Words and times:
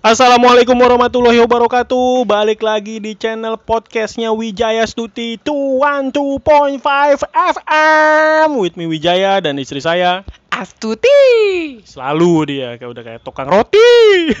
Assalamualaikum 0.00 0.80
warahmatullahi 0.80 1.44
wabarakatuh. 1.44 2.24
Balik 2.24 2.64
lagi 2.64 3.04
di 3.04 3.12
channel 3.12 3.60
podcastnya 3.60 4.32
Wijaya 4.32 4.88
Stuti 4.88 5.36
212.5 5.44 6.80
FM 7.28 8.48
With 8.56 8.80
me 8.80 8.88
Wijaya 8.88 9.44
dan 9.44 9.60
istri 9.60 9.84
saya. 9.84 10.24
Astuti. 10.48 11.84
Selalu 11.84 12.32
dia 12.48 12.80
kayak 12.80 12.90
udah 12.96 13.04
kayak 13.04 13.20
tukang 13.28 13.52
roti. 13.52 14.32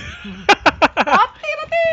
Roti, 1.20 1.50
roti. 1.52 1.88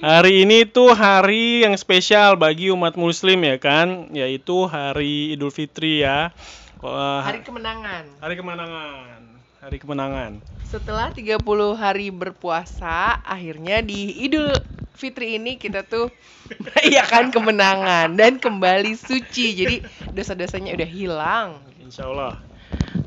Hari 0.00 0.48
ini 0.48 0.64
tuh 0.64 0.96
hari 0.96 1.68
yang 1.68 1.76
spesial 1.76 2.40
bagi 2.40 2.72
umat 2.72 2.96
muslim 2.96 3.44
ya 3.44 3.60
kan? 3.60 4.08
Yaitu 4.16 4.64
hari 4.64 5.36
Idul 5.36 5.52
Fitri 5.52 6.08
ya. 6.08 6.32
Hari 6.80 7.44
kemenangan. 7.44 8.16
hari 8.24 8.40
kemenangan 8.40 9.20
Hari 9.60 9.76
kemenangan 9.76 10.40
Setelah 10.64 11.12
30 11.12 11.36
hari 11.76 12.08
berpuasa, 12.08 13.20
akhirnya 13.20 13.84
di 13.84 14.24
Idul 14.24 14.56
Fitri 14.96 15.36
ini 15.36 15.60
kita 15.60 15.84
tuh 15.84 16.08
merayakan 16.56 17.28
kemenangan 17.36 18.16
dan 18.16 18.40
kembali 18.40 18.96
suci. 18.96 19.60
Jadi 19.60 19.84
dosa-dosanya 20.16 20.72
udah 20.72 20.88
hilang. 20.88 21.48
Insya 21.76 22.08
Allah 22.08 22.40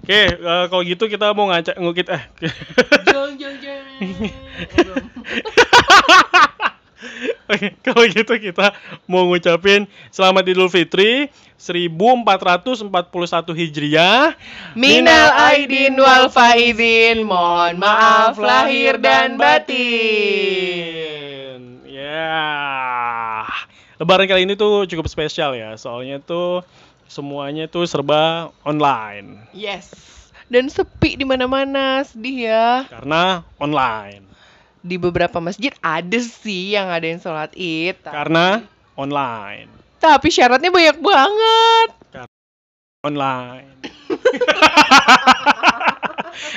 Oke, 0.05 0.37
eh, 0.37 0.65
kalau 0.69 0.85
gitu 0.85 1.09
kita 1.09 1.33
mau 1.33 1.49
ngacak 1.49 1.81
ngukit 1.81 2.13
eh 2.13 2.21
Jong 3.09 3.41
jong 3.41 3.57
jong. 3.57 3.85
Oke, 7.51 7.75
kalau 7.83 8.03
gitu 8.07 8.33
kita 8.39 8.71
mau 9.05 9.27
ngucapin 9.27 9.87
selamat 10.09 10.43
Idul 10.47 10.69
Fitri 10.71 11.27
1441 11.59 12.91
Hijriah. 13.55 14.35
Minal 14.75 15.31
aidin 15.53 15.95
wal 15.95 16.27
faizin, 16.27 17.23
mohon 17.23 17.79
maaf 17.79 18.35
lahir 18.39 18.99
dan 18.99 19.39
batin. 19.39 19.83
Ya. 21.87 23.47
Lebaran 24.01 24.27
kali 24.27 24.43
ini 24.43 24.59
tuh 24.59 24.83
cukup 24.89 25.07
spesial 25.07 25.55
ya, 25.55 25.77
soalnya 25.79 26.19
tuh 26.19 26.65
semuanya 27.07 27.69
tuh 27.69 27.85
serba 27.85 28.49
online 28.65 29.37
Yes. 29.53 29.93
Dan 30.49 30.67
sepi 30.67 31.15
di 31.15 31.23
mana-mana, 31.23 32.03
sedih 32.03 32.51
ya. 32.51 32.83
karena 32.91 33.47
online. 33.57 34.32
Di 34.83 34.99
beberapa 34.99 35.39
masjid 35.39 35.71
ada 35.79 36.19
sih 36.19 36.75
yang 36.75 36.91
ada 36.91 37.07
yang 37.07 37.17
sholat 37.17 37.55
id. 37.55 37.95
ta- 38.03 38.11
Karena 38.11 38.59
online. 38.93 39.71
Tapi 39.97 40.27
syaratnya 40.27 40.67
banyak 40.67 40.99
banget. 40.99 41.89
online. 43.03 43.67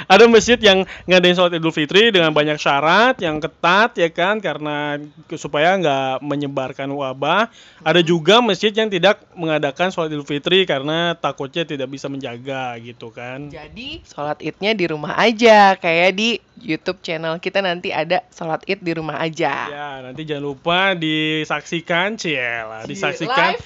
Ada 0.07 0.25
masjid 0.31 0.55
yang 0.57 0.87
ngadain 1.05 1.35
sholat 1.35 1.59
Idul 1.59 1.75
Fitri 1.75 2.09
dengan 2.15 2.31
banyak 2.31 2.57
syarat 2.57 3.19
yang 3.21 3.43
ketat 3.43 3.99
ya 3.99 4.09
kan 4.09 4.39
karena 4.39 5.03
supaya 5.35 5.75
nggak 5.77 6.23
menyebarkan 6.23 6.89
wabah. 6.95 7.51
Ada 7.83 8.01
juga 8.01 8.39
masjid 8.41 8.71
yang 8.71 8.87
tidak 8.89 9.21
mengadakan 9.35 9.91
sholat 9.91 10.15
Idul 10.15 10.25
Fitri 10.25 10.63
karena 10.65 11.13
takutnya 11.19 11.67
tidak 11.67 11.91
bisa 11.91 12.07
menjaga 12.07 12.79
gitu 12.79 13.11
kan. 13.11 13.51
Jadi 13.51 14.01
sholat 14.07 14.39
idnya 14.41 14.73
di 14.73 14.85
rumah 14.87 15.19
aja. 15.19 15.75
Kayak 15.77 16.11
di 16.15 16.39
YouTube 16.67 16.99
channel 16.99 17.39
kita 17.39 17.63
nanti 17.63 17.95
ada 17.95 18.27
sholat 18.35 18.67
id 18.67 18.83
di 18.83 18.93
rumah 18.99 19.23
aja. 19.23 19.71
Ya 19.71 19.89
nanti 20.03 20.27
jangan 20.27 20.51
lupa 20.51 20.99
disaksikan 20.99 22.19
Ciela, 22.19 22.83
disaksikan 22.85 23.55
Live? 23.55 23.63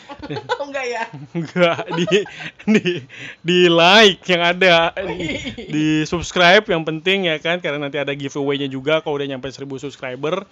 Enggak 0.71 0.87
ya? 0.87 1.05
enggak 1.35 1.83
di 1.97 2.07
di 2.69 2.85
di 3.43 3.59
like 3.67 4.23
yang 4.29 4.43
ada 4.45 4.93
di, 4.95 5.41
di 5.67 5.87
subscribe 6.07 6.63
yang 6.69 6.85
penting 6.87 7.27
ya 7.27 7.41
kan 7.41 7.59
karena 7.59 7.89
nanti 7.89 7.99
ada 7.99 8.13
giveaway-nya 8.15 8.69
juga 8.71 9.03
kalau 9.03 9.19
udah 9.19 9.27
nyampe 9.27 9.51
1000 9.51 9.67
subscriber 9.81 10.47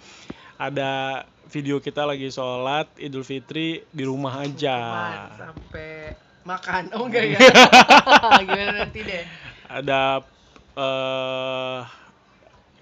ada 0.59 1.23
video 1.47 1.79
kita 1.79 2.03
lagi 2.03 2.27
sholat 2.27 2.91
Idul 2.99 3.23
Fitri 3.23 3.85
di 3.93 4.03
rumah 4.03 4.43
aja 4.43 4.75
Cuman 4.75 5.15
sampai 5.37 5.89
makan. 6.43 6.83
Oh 6.97 7.05
enggak 7.07 7.23
ya? 7.35 7.39
Gimana 8.43 8.71
nanti 8.83 8.99
deh? 9.05 9.23
ada 9.69 10.25
eh 10.73 11.79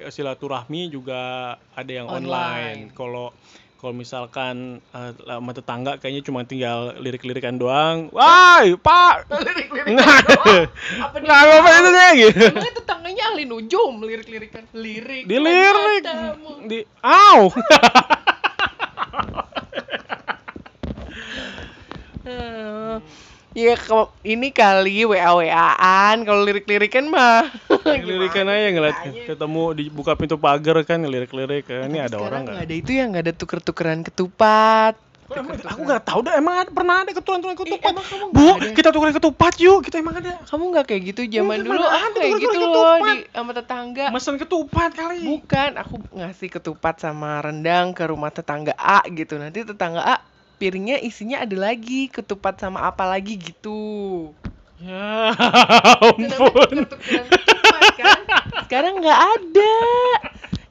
silaturahmi 0.10 0.94
juga 0.94 1.56
ada 1.74 1.92
yang 1.92 2.08
online 2.08 2.94
kalau 2.94 3.34
kalau 3.78 3.94
misalkan 3.94 4.82
eh, 4.90 5.12
sama 5.14 5.52
tetangga 5.54 6.02
kayaknya 6.02 6.26
cuma 6.26 6.42
tinggal 6.50 6.98
lirik-lirikan 6.98 7.62
doang. 7.62 8.10
Wah, 8.10 8.66
Pak. 8.66 9.30
Lirik-lirik 9.30 9.94
Nggak. 9.94 10.18
doang. 10.34 10.66
Apa 11.06 11.16
Nggak 11.22 11.40
apa 11.46 11.70
itu 11.70 11.90
deh 11.94 12.12
gitu. 12.18 12.46
Emangnya 12.50 12.74
tetangganya 12.74 13.24
ahli 13.32 13.44
nujum 13.46 13.94
lirik-lirikan 14.02 14.66
lirik. 14.74 15.30
Dilirik. 15.30 16.04
Di 16.66 16.80
Au. 17.06 17.54
Ya 23.58 23.74
ke- 23.74 24.14
ini 24.22 24.54
kali 24.54 25.02
WA 25.02 25.34
WA-an 25.34 26.22
kalau 26.22 26.46
lirik-lirikan 26.46 27.10
mah. 27.10 27.50
Lirikan 28.06 28.46
aja 28.46 28.70
ngeliat 28.70 28.98
ketemu 29.26 29.64
dibuka 29.74 30.14
pintu 30.14 30.38
pagar 30.38 30.78
kan 30.86 31.02
lirik-lirik 31.02 31.66
kan 31.66 31.90
ini 31.90 31.98
ada 31.98 32.22
orang 32.22 32.46
nggak 32.46 32.54
nggak? 32.54 32.70
ada 32.70 32.76
itu 32.78 32.92
ya 32.94 33.04
nggak 33.10 33.24
ada 33.26 33.34
tuker-tukeran 33.34 34.06
ketupat. 34.06 34.94
Emang- 35.28 35.58
Aku 35.58 35.82
nggak 35.84 36.04
tahu 36.06 36.20
dah 36.22 36.38
emang 36.38 36.56
ada, 36.62 36.70
pernah 36.70 37.02
ada 37.02 37.12
keturunan 37.12 37.58
ketupat. 37.58 37.92
emang 37.92 38.06
kamu 38.06 38.26
Bu, 38.30 38.48
ada? 38.48 38.70
kita 38.78 38.90
tukeran 38.94 39.16
ketupat 39.18 39.54
yuk. 39.58 39.80
Kita 39.82 39.96
emang 39.98 40.16
ada. 40.22 40.32
Kamu 40.46 40.64
nggak 40.70 40.86
kayak 40.86 41.02
gitu 41.04 41.22
zaman 41.28 41.58
Mungkin 41.58 41.72
dulu 41.74 41.84
ada 41.84 42.14
kayak 42.14 42.34
gitu 42.38 42.58
loh 42.62 42.96
di 43.02 43.16
sama 43.34 43.52
tetangga. 43.58 44.06
Mesen 44.14 44.36
ketupat 44.38 44.90
kali. 44.94 45.26
Bukan, 45.26 45.70
aku 45.76 45.96
ngasih 46.14 46.50
ketupat 46.54 47.02
sama 47.02 47.42
rendang 47.42 47.90
ke 47.92 48.06
rumah 48.06 48.30
tetangga 48.30 48.78
A 48.78 49.02
gitu. 49.10 49.36
Nanti 49.36 49.66
tetangga 49.66 50.06
A 50.06 50.37
piringnya 50.58 50.98
isinya 51.02 51.46
ada 51.46 51.54
lagi 51.54 52.10
ketupat 52.10 52.58
sama 52.58 52.86
apa 52.90 53.06
lagi 53.06 53.38
gitu. 53.38 54.34
Ya 54.78 55.34
ampun. 56.02 56.86
ketupat 56.86 57.84
kan? 57.98 58.22
Sekarang 58.66 59.02
nggak 59.02 59.20
ada. 59.38 59.74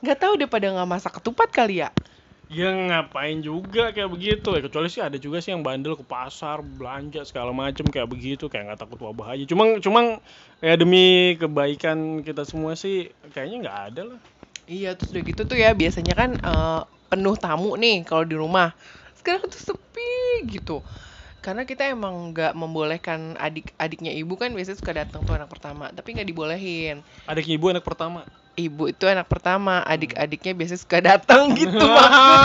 Nggak 0.02 0.18
tahu 0.22 0.32
deh 0.38 0.50
pada 0.50 0.70
nggak 0.70 0.90
masak 0.90 1.18
ketupat 1.18 1.50
kali 1.50 1.82
ya. 1.82 1.90
Ya 2.46 2.70
ngapain 2.70 3.42
juga 3.42 3.90
kayak 3.90 4.06
begitu 4.06 4.54
ya 4.54 4.62
kecuali 4.62 4.86
sih 4.86 5.02
ada 5.02 5.18
juga 5.18 5.42
sih 5.42 5.50
yang 5.50 5.66
bandel 5.66 5.98
ke 5.98 6.06
pasar 6.06 6.62
belanja 6.62 7.26
segala 7.26 7.50
macem 7.50 7.82
kayak 7.90 8.06
begitu 8.06 8.46
kayak 8.46 8.70
nggak 8.70 8.80
takut 8.86 9.02
wabah 9.02 9.34
aja. 9.34 9.42
Cuma 9.50 9.82
cuma 9.82 10.22
ya 10.62 10.78
demi 10.78 11.34
kebaikan 11.42 12.22
kita 12.22 12.46
semua 12.46 12.78
sih 12.78 13.10
kayaknya 13.34 13.66
nggak 13.66 13.78
ada 13.90 14.02
lah. 14.14 14.20
Iya, 14.70 14.94
terus 14.94 15.10
udah 15.14 15.24
gitu 15.26 15.42
tuh 15.46 15.58
ya 15.58 15.74
biasanya 15.74 16.14
kan 16.14 16.30
eh, 16.38 16.80
penuh 17.10 17.34
tamu 17.34 17.74
nih 17.74 18.06
kalau 18.06 18.22
di 18.22 18.38
rumah. 18.38 18.70
Sekarang 19.26 19.50
tuh 19.50 19.58
sepi 19.58 20.46
gitu. 20.46 20.86
Karena 21.42 21.66
kita 21.66 21.82
emang 21.90 22.30
nggak 22.30 22.54
membolehkan 22.54 23.34
adik-adiknya 23.34 24.14
ibu 24.14 24.38
kan 24.38 24.54
biasanya 24.54 24.78
suka 24.78 24.94
datang 24.94 25.26
tuh 25.26 25.34
anak 25.34 25.50
pertama, 25.50 25.90
tapi 25.90 26.14
nggak 26.14 26.30
dibolehin. 26.30 27.02
Adiknya 27.26 27.58
ibu 27.58 27.66
anak 27.74 27.82
pertama. 27.82 28.22
Ibu 28.54 28.94
itu 28.94 29.02
anak 29.10 29.26
pertama, 29.26 29.82
adik-adiknya 29.82 30.54
biasanya 30.54 30.78
suka 30.78 31.02
datang 31.02 31.50
gitu 31.58 31.74
maksudnya. 31.74 32.38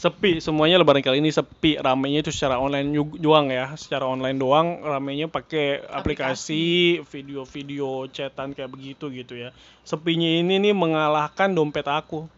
sepi 0.00 0.40
semuanya 0.40 0.80
lebaran 0.80 1.04
kali 1.04 1.20
ini 1.20 1.28
sepi 1.28 1.76
ramenya 1.76 2.24
itu 2.24 2.30
secara 2.32 2.56
online 2.56 2.88
ju- 2.94 3.18
doang 3.18 3.52
ya 3.52 3.74
secara 3.74 4.06
online 4.06 4.38
doang 4.38 4.80
ramenya 4.84 5.26
pakai 5.26 5.82
aplikasi 5.90 7.00
video-video 7.02 8.06
chatan 8.12 8.54
kayak 8.54 8.70
begitu 8.70 9.10
gitu 9.10 9.34
ya 9.34 9.50
sepinya 9.82 10.28
ini 10.28 10.62
nih 10.62 10.74
mengalahkan 10.76 11.50
dompet 11.50 11.88
aku 11.90 12.30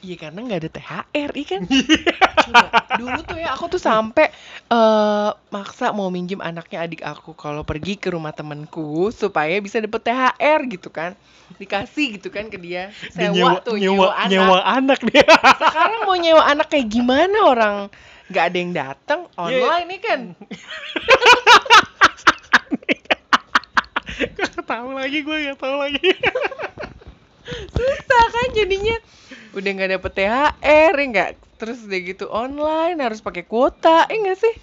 Iya 0.00 0.16
karena 0.16 0.38
nggak 0.48 0.60
ada 0.64 0.70
THR, 0.72 1.30
iya 1.36 1.46
kan? 1.46 1.62
Coba, 2.48 2.68
dulu 2.96 3.20
tuh 3.20 3.36
ya 3.36 3.52
aku 3.52 3.68
tuh 3.68 3.82
sampai 3.82 4.32
eh 4.72 5.30
maksa 5.52 5.92
mau 5.92 6.08
minjem 6.08 6.40
anaknya 6.40 6.88
adik 6.88 7.04
aku 7.04 7.36
kalau 7.36 7.60
pergi 7.68 8.00
ke 8.00 8.08
rumah 8.08 8.32
temenku 8.32 9.12
supaya 9.12 9.60
bisa 9.60 9.76
dapet 9.76 10.00
THR 10.08 10.60
gitu 10.72 10.88
kan, 10.88 11.12
dikasih 11.60 12.16
gitu 12.16 12.32
kan 12.32 12.48
ke 12.48 12.56
dia, 12.56 12.88
Dia 13.12 13.28
sewa 13.28 13.60
tuh 13.60 13.76
nyewa, 13.76 14.08
nyewa, 14.08 14.08
anak. 14.16 14.30
nyewa 14.32 14.58
anak 14.64 15.00
dia 15.04 15.26
Sekarang 15.68 16.00
mau 16.08 16.16
nyewa 16.16 16.42
anak 16.48 16.66
kayak 16.72 16.88
gimana 16.88 17.38
orang 17.44 17.76
nggak 18.32 18.44
ada 18.46 18.56
yang 18.56 18.72
datang 18.72 19.20
online 19.36 19.84
nih 19.84 20.00
kan? 20.00 20.20
Gak 24.20 24.52
tahu 24.68 24.92
lagi 24.92 25.24
gue 25.24 25.36
gak 25.48 25.58
tahu 25.60 25.80
lagi 25.80 25.96
Susah 27.72 28.24
kan 28.30 28.48
jadinya. 28.56 28.96
Udah 29.54 29.70
nggak 29.70 29.90
dapet 29.98 30.12
THR 30.14 30.92
ya 30.94 31.06
nggak? 31.10 31.30
Terus 31.60 31.78
udah 31.84 32.00
gitu 32.00 32.24
online 32.32 32.96
harus 33.04 33.20
pakai 33.20 33.44
kuota, 33.44 34.08
eh 34.08 34.16
nggak 34.16 34.38
sih? 34.40 34.54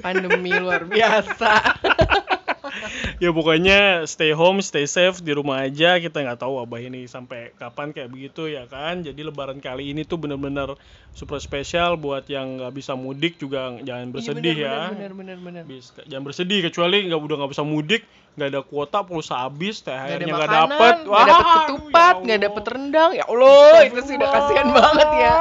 Pandemi 0.00 0.56
luar 0.56 0.88
biasa. 0.88 1.52
ya 3.22 3.30
pokoknya 3.34 4.08
stay 4.08 4.32
home 4.32 4.64
stay 4.64 4.86
safe 4.88 5.20
di 5.20 5.32
rumah 5.36 5.64
aja 5.66 6.00
kita 6.00 6.22
nggak 6.22 6.40
tahu 6.40 6.60
wabah 6.62 6.80
ini 6.80 7.04
sampai 7.04 7.52
kapan 7.56 7.92
kayak 7.92 8.08
begitu 8.08 8.48
ya 8.48 8.64
kan 8.70 9.04
jadi 9.04 9.20
lebaran 9.28 9.60
kali 9.60 9.92
ini 9.92 10.06
tuh 10.08 10.16
bener-bener 10.16 10.74
super 11.12 11.42
spesial 11.42 12.00
buat 12.00 12.24
yang 12.30 12.60
nggak 12.60 12.72
bisa 12.72 12.96
mudik 12.96 13.36
juga 13.36 13.76
jangan 13.82 14.14
bersedih 14.14 14.54
Iya, 14.56 14.64
ya 14.66 14.72
bener, 14.92 15.12
bener, 15.12 15.12
bener, 15.12 15.38
bener. 15.40 15.62
Bis- 15.68 15.92
jangan 16.08 16.24
bersedih 16.24 16.60
kecuali 16.64 17.04
nggak 17.06 17.20
udah 17.20 17.36
nggak 17.44 17.52
bisa 17.52 17.64
mudik 17.66 18.02
nggak 18.38 18.48
ada 18.56 18.62
kuota 18.62 18.98
pulsa 19.02 19.42
habis 19.42 19.82
THR-nya 19.82 20.32
nggak 20.32 20.48
dapet 20.54 20.94
nggak 21.02 21.26
dapet 21.26 21.56
ketupat, 21.66 22.14
ya 22.14 22.22
nggak 22.22 22.38
Allah. 22.38 22.46
dapet 22.46 22.64
rendang. 22.70 23.10
Ya 23.10 23.24
Allah, 23.26 23.74
itu 23.84 24.00
sih 24.06 24.14
udah 24.16 24.30
kasihan 24.30 24.68
banget 24.70 25.08
ya. 25.18 25.32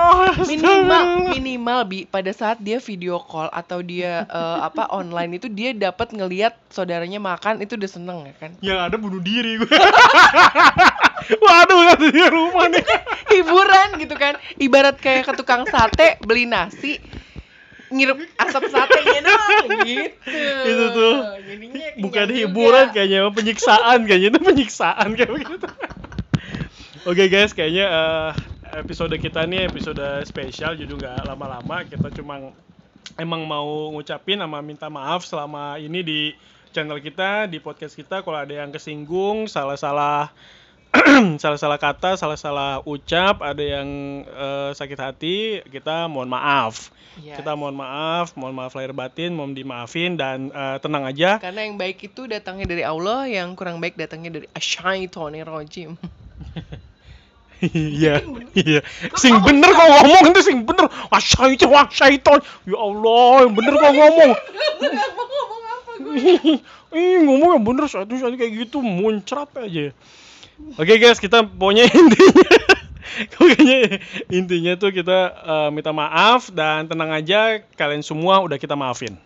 Minimal, 0.50 1.04
minimal 1.38 1.80
bi 1.86 2.00
pada 2.10 2.32
saat 2.34 2.58
dia 2.60 2.82
video 2.82 3.22
call 3.22 3.48
atau 3.54 3.80
dia 3.86 4.26
eh, 4.26 4.58
apa 4.66 4.90
online 4.90 5.38
itu 5.38 5.48
dia 5.48 5.72
dapat 5.72 6.12
ngelihat 6.12 6.58
saudaranya 6.74 7.22
makan 7.22 7.62
itu 7.62 7.78
udah 7.78 7.90
seneng 7.90 8.20
ya 8.26 8.34
kan. 8.38 8.52
yang 8.60 8.80
ada 8.82 8.98
bunuh 8.98 9.22
diri 9.22 9.58
gue 9.62 9.70
waduh 11.46 11.94
ada 11.94 12.08
di 12.10 12.24
rumah 12.26 12.68
nih 12.70 12.84
Hiburan 13.38 14.02
gitu 14.02 14.16
kan. 14.18 14.36
Ibarat 14.58 14.98
kayak 14.98 15.30
ke 15.30 15.34
tukang 15.38 15.64
sate 15.70 16.18
beli 16.26 16.50
nasi 16.50 16.98
ngirup 17.90 18.22
asap 18.38 18.64
satenya 18.70 19.20
doang 19.26 19.68
gitu. 19.86 20.06
Itu 20.66 20.86
tuh. 20.94 21.16
Jadinya 21.42 21.90
bukan 22.00 22.28
hiburan 22.32 22.86
juga. 22.90 22.96
kayaknya 22.96 23.20
penyiksaan 23.34 24.00
kayaknya 24.08 24.30
itu 24.32 24.40
penyiksaan 24.40 25.08
kayak 25.14 25.32
begitu 25.36 25.68
oke 27.06 27.24
guys 27.28 27.52
kayaknya 27.52 27.86
eh, 27.92 28.30
episode 28.80 29.14
kita 29.20 29.44
nih 29.46 29.68
episode 29.68 30.02
spesial 30.26 30.74
jadi 30.80 30.90
nggak 30.90 31.28
lama-lama 31.28 31.84
kita 31.86 32.08
cuma 32.16 32.56
emang 33.20 33.44
mau 33.44 33.92
ngucapin 33.94 34.40
sama 34.40 34.64
minta 34.64 34.88
maaf 34.88 35.28
selama 35.28 35.76
ini 35.78 36.00
di 36.02 36.20
channel 36.72 37.02
kita 37.04 37.52
di 37.52 37.60
podcast 37.60 37.98
kita 37.98 38.24
kalau 38.24 38.40
ada 38.40 38.54
yang 38.54 38.72
kesinggung 38.72 39.50
salah-salah 39.50 40.32
salah-salah 41.44 41.78
kata, 41.78 42.18
salah-salah 42.18 42.82
ucap, 42.82 43.46
ada 43.46 43.62
yang 43.62 43.88
eh, 44.26 44.72
sakit 44.74 45.00
hati, 45.00 45.38
kita 45.70 46.10
mohon 46.10 46.30
maaf. 46.30 46.90
Yes. 47.20 47.38
Kita 47.38 47.54
mohon 47.54 47.78
maaf, 47.78 48.34
mohon 48.34 48.58
maaf 48.58 48.74
lahir 48.74 48.96
batin, 48.96 49.38
mohon 49.38 49.54
dimaafin 49.54 50.18
dan 50.18 50.50
eh, 50.50 50.78
tenang 50.82 51.06
aja. 51.06 51.38
Karena 51.38 51.70
yang 51.70 51.78
baik 51.78 52.10
itu 52.10 52.26
datangnya 52.26 52.66
dari 52.66 52.82
Allah, 52.82 53.30
yang 53.30 53.54
kurang 53.54 53.78
baik 53.78 54.02
datangnya 54.02 54.42
dari 54.42 54.48
asyaitonir 54.58 55.46
rojim. 55.46 55.94
Iya, 57.60 58.24
iya. 58.56 58.80
Sing 59.20 59.36
bener 59.44 59.68
kok 59.76 59.84
ngomong 59.84 60.32
itu 60.32 60.42
sing 60.48 60.64
bener. 60.64 60.88
Wah 61.12 61.20
syaiton, 61.20 61.68
wah 61.68 61.92
syaiton. 61.92 62.40
Ya 62.64 62.78
Allah, 62.80 63.44
yang 63.44 63.52
bener 63.52 63.74
kok 63.76 63.94
ngomong. 64.00 64.32
Ih, 66.96 67.20
ngomong 67.28 67.60
yang 67.60 67.66
bener 67.68 67.86
satu 67.92 68.16
satu 68.16 68.40
kayak 68.40 68.64
gitu 68.64 68.80
muncrat 68.80 69.52
aja. 69.60 69.92
Oke 70.80 70.96
guys, 71.00 71.20
kita 71.20 71.44
pokoknya 71.44 71.88
intinya 72.00 72.58
pokoknya 73.36 73.78
intinya 74.30 74.74
tuh 74.80 74.92
kita 74.94 75.18
eh, 75.34 75.70
minta 75.74 75.92
maaf 75.92 76.52
dan 76.54 76.88
tenang 76.88 77.12
aja 77.12 77.64
kalian 77.76 78.04
semua 78.06 78.44
udah 78.44 78.60
kita 78.60 78.76
maafin. 78.78 79.18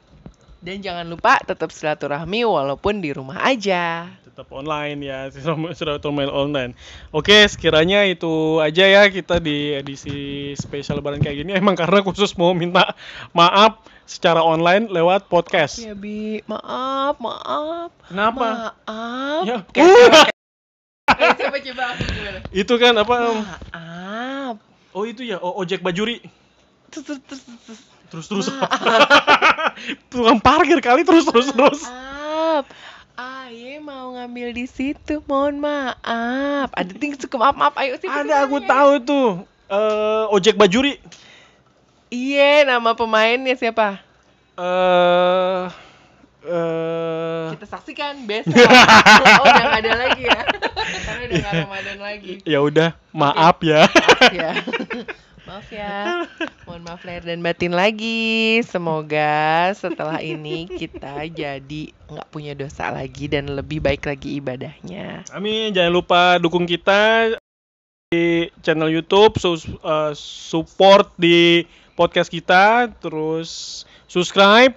Dan 0.63 0.80
jangan 0.80 1.03
lupa 1.03 1.44
tetap 1.44 1.75
silaturahmi 1.75 2.47
walaupun 2.47 3.03
di 3.03 3.12
rumah 3.12 3.44
aja. 3.44 4.07
Tetap 4.24 4.47
online 4.56 4.97
ya, 5.03 5.27
online 6.07 6.31
online. 6.31 6.71
Oke, 7.12 7.44
sekiranya 7.51 8.07
itu 8.07 8.63
aja 8.63 8.88
ya 8.88 9.03
kita 9.12 9.44
di 9.44 9.75
edisi 9.75 10.56
spesial 10.56 11.03
lebaran 11.03 11.19
kayak 11.19 11.44
gini 11.44 11.51
emang 11.51 11.75
karena 11.75 12.00
khusus 12.00 12.31
mau 12.39 12.56
minta 12.56 12.95
maaf 13.36 13.83
secara 14.07 14.39
online 14.39 14.88
lewat 14.88 15.27
podcast. 15.27 15.83
Ya 15.83 15.91
Bi, 15.91 16.39
maaf, 16.47 17.19
maaf. 17.19 17.91
Kenapa? 18.07 18.74
Maaf. 18.88 19.44
Ya. 19.44 19.57
Coba 21.07 21.57
coba 21.59 21.83
aku 21.91 22.03
gimana? 22.07 22.39
Itu 22.63 22.73
kan 22.79 22.94
apa? 22.95 23.15
Maaf. 23.35 24.55
Oh 24.94 25.03
itu 25.09 25.25
ya, 25.25 25.41
oh, 25.41 25.57
ojek 25.57 25.81
bajuri. 25.81 26.21
Terus 26.94 27.03
terus 27.03 27.21
terus 27.25 27.41
terus. 27.65 27.81
Terus 28.13 28.25
terus. 28.29 28.47
Tukang 30.13 30.38
parkir 30.38 30.77
kali 30.79 31.01
terus 31.01 31.25
terus 31.25 31.50
terus. 31.50 31.81
Maaf. 31.89 32.65
Aye 33.13 33.77
mau 33.77 34.13
ngambil 34.17 34.53
di 34.53 34.65
situ, 34.65 35.21
mohon 35.25 35.59
maaf. 35.61 36.69
Ada 36.73 36.94
ting 36.97 37.13
suka 37.17 37.35
maaf 37.41 37.57
maaf, 37.57 37.73
ayo 37.81 37.97
sih. 37.97 38.09
Ada 38.09 38.45
aku 38.45 38.61
tahu 38.63 38.91
tuh. 39.01 39.29
Eh 39.67 40.25
ojek 40.29 40.55
bajuri. 40.55 41.01
Iya, 42.13 42.69
nama 42.69 42.94
pemainnya 42.94 43.57
siapa? 43.57 43.97
Eh 44.53 45.65
eh 46.44 47.45
Kita 47.55 47.65
saksikan 47.65 48.27
besok. 48.27 48.53
oh, 48.53 49.45
udah 49.50 49.63
nggak 49.63 49.81
ada 49.81 49.91
lagi 49.97 50.23
ya. 50.27 50.41
Karena 51.05 51.23
udah 51.25 51.38
nggak 51.39 51.53
Ramadan 51.65 51.92
lagi. 52.03 52.44
ya 52.44 52.59
udah, 52.59 52.91
maaf 53.09 53.63
ya. 53.63 53.88
Maaf 53.88 54.33
ya. 54.33 54.51
Maaf 55.44 55.67
ya. 55.75 56.23
Mohon 56.63 56.81
maaf 56.88 57.03
lahir 57.03 57.27
dan 57.27 57.44
batin 57.44 57.75
lagi. 57.75 58.63
Semoga 58.63 59.75
setelah 59.75 60.23
ini 60.23 60.71
kita 60.71 61.19
jadi 61.27 61.91
nggak 62.07 62.31
punya 62.31 62.55
dosa 62.55 62.95
lagi 62.95 63.27
dan 63.27 63.51
lebih 63.51 63.83
baik 63.83 64.07
lagi 64.07 64.39
ibadahnya. 64.39 65.27
Amin. 65.35 65.75
Jangan 65.75 65.91
lupa 65.91 66.39
dukung 66.39 66.63
kita 66.63 67.35
di 68.07 68.47
channel 68.63 68.88
YouTube, 68.88 69.35
sus- 69.35 69.67
eh, 69.67 70.13
support 70.15 71.11
di 71.19 71.67
podcast 72.00 72.31
kita, 72.31 72.88
terus 73.03 73.83
subscribe. 74.07 74.71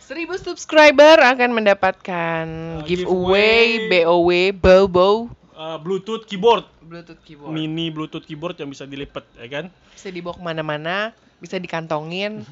1000 0.00 0.38
subscriber 0.40 1.20
akan 1.20 1.50
mendapatkan 1.52 2.44
Uh, 2.80 2.86
giveaway, 2.88 3.84
giveaway. 3.84 4.48
BOW, 4.48 4.88
Bobo, 4.88 5.10
eh, 5.56 5.78
Bluetooth 5.80 6.28
keyboard, 6.28 6.68
Bluetooth 6.84 7.20
keyboard. 7.24 7.52
mini 7.56 7.88
Bluetooth 7.88 8.28
keyboard 8.28 8.60
yang 8.60 8.68
bisa 8.68 8.84
dilipat, 8.84 9.24
ya 9.40 9.48
kan? 9.48 9.64
Bisa 9.96 10.12
dibawa 10.12 10.36
ke 10.36 10.42
mana-mana, 10.44 10.96
bisa 11.40 11.56
dikantongin, 11.56 12.44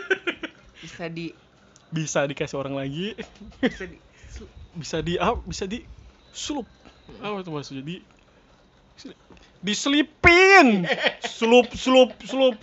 bisa 0.84 1.06
di, 1.12 1.36
Bisa 1.92 2.24
dikasih 2.24 2.56
orang 2.56 2.80
lagi, 2.80 3.12
bisa 3.60 3.84
di 3.84 3.96
bisa 4.72 5.04
di, 5.04 5.20
ah, 5.20 5.36
bisa 5.44 5.68
di 5.68 5.84
sulup. 6.32 6.64
Apa 7.20 7.44
itu 7.44 7.52
maksudnya 7.52 7.84
di 7.84 8.00
diselipin, 9.62 10.84
slup, 11.22 11.70
slup, 11.84 12.10
slup. 12.26 12.56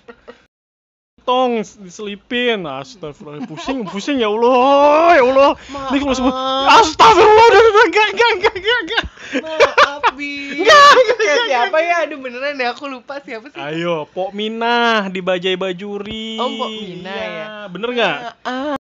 Tong 1.23 1.61
diselipin, 1.61 2.65
astagfirullah 2.65 3.45
pusing, 3.45 3.85
pusing 3.85 4.17
ya 4.23 4.29
Allah, 4.31 5.19
ya 5.19 5.23
Allah. 5.23 5.51
Ini 5.91 5.97
kalau 6.01 6.15
semua, 6.15 6.33
astagfirullah, 6.79 7.47
enggak, 7.87 8.07
enggak, 8.15 8.29
enggak, 8.35 8.53
enggak, 8.57 8.79
enggak. 8.83 9.03
Maaf, 9.29 10.03
Bi. 10.17 10.29
Enggak, 10.59 10.89
enggak, 10.89 11.17
Kayak 11.21 11.37
enggak, 11.37 11.47
siapa 11.47 11.77
ya? 11.85 11.95
Aduh 12.09 12.17
beneran 12.17 12.57
deh, 12.57 12.65
aku 12.65 12.89
lupa 12.89 13.21
siapa 13.21 13.45
sih. 13.53 13.61
Ayo, 13.61 14.09
Pok 14.09 14.33
Minah 14.33 15.05
di 15.13 15.21
Bajai 15.21 15.53
Bajuri. 15.53 16.41
Oh, 16.41 16.49
Pok 16.49 16.71
Minah 16.73 17.13
Iya, 17.13 17.29
ya. 17.29 17.45
Bener 17.69 17.89
nggak? 17.93 18.17
Maaf. 18.41 18.78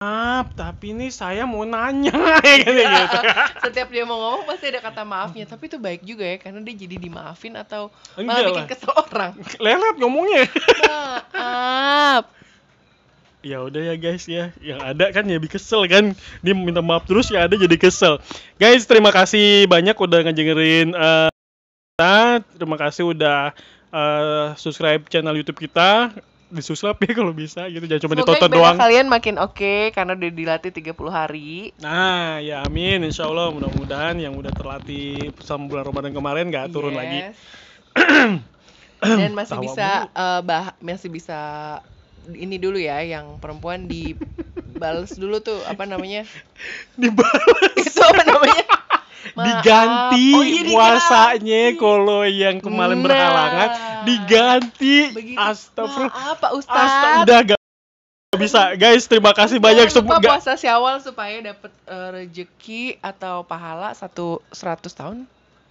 Maaf, 0.00 0.56
tapi 0.56 0.96
ini 0.96 1.12
saya 1.12 1.44
mau 1.44 1.60
nanya, 1.68 2.08
ya 2.40 2.56
kan 2.64 2.72
ya 2.72 2.88
gitu. 3.04 3.18
Setiap 3.68 3.88
dia 3.92 4.08
mau 4.08 4.16
ngomong 4.16 4.48
pasti 4.48 4.72
ada 4.72 4.80
kata 4.80 5.04
maafnya, 5.04 5.44
tapi 5.44 5.68
itu 5.68 5.76
baik 5.76 6.00
juga 6.08 6.24
ya 6.24 6.40
karena 6.40 6.64
dia 6.64 6.72
jadi 6.72 6.96
dimaafin 6.96 7.52
atau 7.52 7.92
Enggak 8.16 8.32
malah 8.32 8.48
bikin 8.48 8.64
lah. 8.64 8.68
kesel 8.72 8.92
orang. 8.96 9.32
Lelet 9.60 9.96
ngomongnya. 10.00 10.44
Maaf. 10.88 12.24
ya 13.44 13.60
udah 13.60 13.92
ya 13.92 13.94
guys 14.00 14.24
ya, 14.24 14.56
yang 14.64 14.80
ada 14.80 15.12
kan 15.12 15.28
ya 15.28 15.36
kesel 15.36 15.84
kan. 15.84 16.16
Dia 16.40 16.56
minta 16.56 16.80
maaf 16.80 17.04
terus 17.04 17.28
ya 17.28 17.44
ada 17.44 17.60
jadi 17.60 17.76
kesel. 17.76 18.24
Guys, 18.56 18.88
terima 18.88 19.12
kasih 19.12 19.68
banyak 19.68 20.00
udah 20.00 20.24
ngedengerin 20.24 20.96
eh, 20.96 21.28
kita. 21.28 22.40
Terima 22.56 22.80
kasih 22.80 23.04
udah 23.04 23.52
eh, 23.92 24.46
subscribe 24.56 25.04
channel 25.12 25.36
YouTube 25.36 25.60
kita. 25.60 26.08
Di 26.50 26.62
subscribe 26.66 26.98
ya 26.98 27.12
kalau 27.22 27.32
bisa 27.32 27.70
gitu, 27.70 27.86
jangan 27.86 28.02
cuma 28.04 28.14
Semoga 28.18 28.26
ditonton 28.34 28.50
doang. 28.50 28.76
kalian 28.76 29.06
makin 29.06 29.36
oke 29.38 29.94
karena 29.94 30.18
udah 30.18 30.30
dilatih 30.34 30.70
30 30.74 30.92
hari. 31.08 31.70
Nah, 31.78 32.42
ya 32.42 32.66
amin. 32.66 33.06
Insya 33.06 33.30
Allah 33.30 33.54
mudah-mudahan 33.54 34.18
yang 34.18 34.34
udah 34.34 34.50
terlatih 34.50 35.30
sama 35.40 35.70
bulan 35.70 35.86
Ramadan 35.86 36.12
kemarin 36.12 36.50
nggak 36.50 36.74
turun 36.74 36.98
lagi. 36.98 37.30
Yes. 37.30 37.38
Dan 39.00 39.32
masih 39.32 39.56
Tawa 39.56 39.64
bisa 39.64 39.88
eh, 40.12 40.40
bah 40.44 40.76
masih 40.82 41.08
bisa 41.08 41.38
ini 42.28 42.60
dulu 42.60 42.76
ya 42.76 43.00
yang 43.00 43.40
perempuan 43.40 43.88
dibales 43.88 45.16
dulu 45.16 45.40
tuh 45.40 45.64
apa 45.64 45.88
namanya? 45.88 46.28
Dibalas. 47.00 47.80
Itu 47.80 48.02
apa 48.04 48.22
namanya? 48.28 48.64
Maaf. 49.40 49.46
diganti 49.46 50.28
Oh, 50.30 50.44
iya, 50.44 50.62
puasanya 50.66 51.62
kalau 51.74 52.22
yang 52.22 52.56
kemarin 52.58 52.96
Nah. 52.96 53.04
berhalangan 53.04 53.68
diganti. 54.04 54.96
Begitu. 55.10 55.36
Astagfirullah. 55.36 56.12
Maaf 56.12 56.36
Pak 56.36 56.50
Asta- 56.50 56.58
Ustadz. 56.58 57.22
udah 57.24 57.38
gak 57.46 57.58
bisa. 58.36 58.62
Guys, 58.74 59.04
terima 59.04 59.32
kasih 59.32 59.58
banyak 59.58 59.88
semua. 59.88 60.16
Puasa 60.18 60.54
Syawal 60.54 61.00
supaya 61.00 61.40
dapat 61.42 61.72
eh, 61.84 62.08
rezeki 62.14 63.00
atau 63.00 63.42
pahala 63.42 63.90
satu 63.92 64.38
100 64.48 64.92
tahun. 64.92 65.18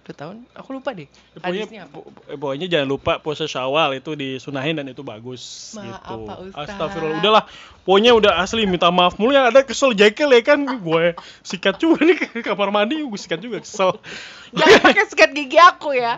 Dua 0.00 0.14
tahun? 0.16 0.36
Aku 0.56 0.72
lupa 0.72 0.96
deh. 0.96 1.04
Pokoknya, 1.36 1.84
apa? 1.84 1.92
po- 1.92 2.08
pokoknya 2.40 2.66
jangan 2.72 2.88
lupa 2.88 3.12
puasa 3.20 3.44
Syawal 3.44 4.00
itu 4.00 4.16
disunahin 4.16 4.80
dan 4.80 4.88
itu 4.88 5.04
bagus 5.04 5.76
Maaf, 5.76 5.84
gitu. 5.84 6.14
Ustadz. 6.24 6.56
Astagfirullah. 6.56 7.18
Udahlah. 7.20 7.44
Pokoknya 7.84 8.12
udah 8.16 8.32
asli 8.40 8.64
minta 8.64 8.88
maaf 8.88 9.20
mulu 9.20 9.36
yang 9.36 9.52
ada 9.52 9.60
kesel 9.60 9.92
jekel 9.92 10.32
ya 10.32 10.40
kan 10.40 10.64
gue 10.64 11.04
sikat 11.44 11.76
juga 11.76 12.00
nih 12.00 12.16
ke 12.16 12.40
kamar 12.40 12.72
mandi 12.72 13.04
gue 13.04 13.20
sikat 13.20 13.44
juga 13.44 13.60
kesel. 13.60 14.00
Jangan 14.56 14.80
pakai 14.88 15.04
sikat 15.04 15.30
gigi 15.36 15.58
aku 15.60 15.92
ya. 15.92 16.16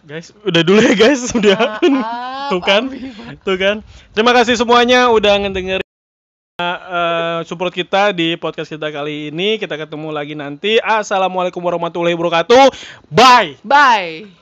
Guys, 0.00 0.32
udah 0.48 0.62
dulu 0.64 0.80
ya 0.80 0.96
guys, 0.96 1.28
udah. 1.36 1.76
Tuh 2.48 2.62
kan? 2.64 2.88
Tuh 3.44 3.56
kan. 3.60 3.84
Terima 4.16 4.32
kasih 4.32 4.56
semuanya 4.56 5.12
udah 5.12 5.44
ngedengerin 5.44 5.89
eh, 6.66 7.38
support 7.48 7.72
kita 7.72 8.12
di 8.14 8.36
podcast 8.36 8.70
kita 8.70 8.88
kali 8.92 9.32
ini. 9.32 9.56
Kita 9.60 9.76
ketemu 9.76 10.08
lagi 10.12 10.34
nanti. 10.34 10.76
Assalamualaikum 10.80 11.60
warahmatullahi 11.60 12.16
wabarakatuh. 12.16 12.64
Bye. 13.10 13.60
Bye. 13.64 14.39